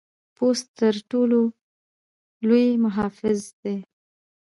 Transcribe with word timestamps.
پوست 0.35 0.67
تر 0.67 0.75
ټر 0.79 0.95
ټولو 1.11 1.39
لوی 2.47 2.67
محافظ 2.85 3.39
دی. 3.61 3.77